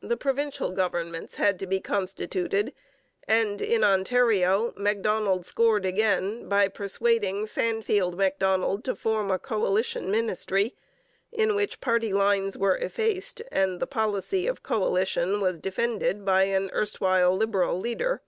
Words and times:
The 0.00 0.16
provincial 0.16 0.72
governments 0.72 1.34
had 1.34 1.58
to 1.58 1.66
be 1.66 1.78
constituted; 1.78 2.72
and 3.28 3.60
in 3.60 3.84
Ontario 3.84 4.72
Macdonald 4.74 5.44
scored 5.44 5.84
again 5.84 6.48
by 6.48 6.66
persuading 6.68 7.44
Sandfield 7.44 8.14
Macdonald 8.16 8.84
to 8.84 8.94
form 8.94 9.30
a 9.30 9.38
coalition 9.38 10.10
ministry 10.10 10.74
in 11.30 11.54
which 11.54 11.82
party 11.82 12.14
lines 12.14 12.56
were 12.56 12.78
effaced 12.78 13.42
and 13.52 13.80
the 13.80 13.86
policy 13.86 14.46
of 14.46 14.62
coalition 14.62 15.42
was 15.42 15.58
defended 15.58 16.24
by 16.24 16.44
an 16.44 16.70
erstwhile 16.72 17.36
Liberal 17.36 17.78
leader. 17.78 18.22